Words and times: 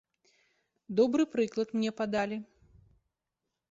Добры 1.01 1.23
прыклад 1.35 1.69
мне 1.79 1.91
падалі. 2.03 2.37